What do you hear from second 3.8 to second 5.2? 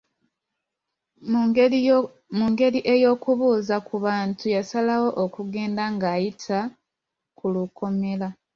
ku bantu yasalawo